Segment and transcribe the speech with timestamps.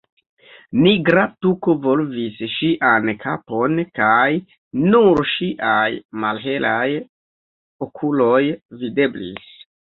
[0.83, 4.33] Nigra tuko volvis ŝian kapon kaj
[4.87, 5.87] nur ŝiaj
[6.27, 6.91] malhelaj
[7.89, 8.45] okuloj
[8.85, 9.51] videblis.